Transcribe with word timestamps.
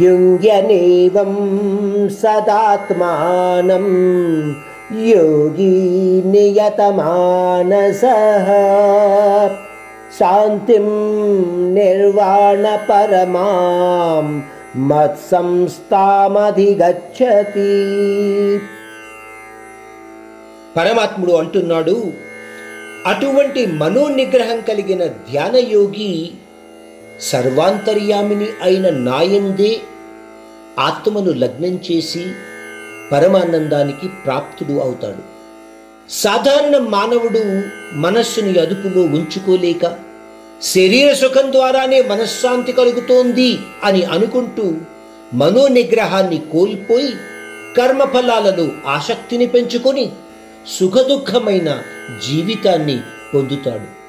युङ्ग्यनेवं 0.00 1.32
सदात्मानं 2.20 3.86
योगी 5.08 5.74
नियतमानसः 6.32 8.48
शान्तिं 10.18 10.86
निर्वाणपरमां 11.76 13.46
మత్సంస్థామధిగచ్చతి 14.90 17.70
పరమాత్ముడు 20.76 21.32
అంటున్నాడు 21.32 21.96
అటువంటి 23.06 23.62
మనోనిగ్రహం 23.80 24.60
కలిగిన 24.68 25.02
ధ్యానయోగి 25.28 26.12
సర్వాంతర్యామిని 27.21 28.47
అయిన 28.61 28.89
నాయందే 28.89 29.81
ఆత్మను 30.79 31.31
లగ్నం 31.31 31.79
చేసి 31.91 32.25
పరమానందానికి 33.11 34.07
ప్రాప్తుడు 34.07 34.79
అవుతాడు. 34.79 35.39
సాధారణ 36.11 36.77
మానవుడు 36.77 37.61
మనస్సుని 37.93 38.59
అదుపులో 38.59 39.01
ఉంచుకోలేక 39.01 39.97
శరీర 40.63 41.13
సుఖం 41.13 41.51
ద్వారానే 41.51 42.01
మనశ్శాంతి 42.01 42.71
కలుగుతోంది 42.71 43.57
అని 43.83 44.03
అనుకుంటూ 44.03 44.73
మనోనిగ్రహాన్ని 45.33 46.37
కోల్పోయి 46.37 47.13
కర్మఫలాలలో 47.77 48.67
ఆసక్తిని 48.87 49.45
పెంచుకొని 49.45 50.11
సుఖదుఖమైన 50.79 51.81
జీవితాన్ని 52.27 52.99
పొందుతాడు. 53.33 53.99